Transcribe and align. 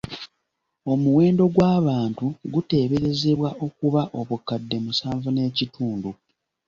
Omuwendo 0.91 1.43
gw’abantu 1.55 2.25
guteeberezebwa 2.53 3.49
okuba 3.65 4.01
obukadde 4.19 4.77
musanvu 4.85 5.27
n’ekitundu. 5.31 6.09